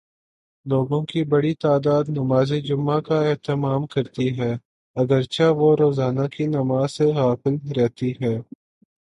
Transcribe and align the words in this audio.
لوگوں 0.65 1.01
کی 1.03 1.23
بڑی 1.23 1.53
تعداد 1.55 2.03
نمازجمعہ 2.09 2.99
کا 2.99 3.19
اہتمام 3.21 3.85
کرتی 3.85 4.27
ہے، 4.39 4.51
اگر 4.95 5.21
چہ 5.33 5.43
وہ 5.57 5.75
روزانہ 5.79 6.27
کی 6.27 6.45
نماز 6.47 6.91
سے 6.91 7.05
غافل 7.13 7.55
رہتی 7.77 8.11
ہے۔ 8.21 8.35